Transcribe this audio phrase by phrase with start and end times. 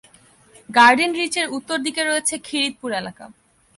[0.69, 3.25] গার্ডেনরিচ এর উত্তর দিকে রয়েছে খিদিরপুর এলাকা।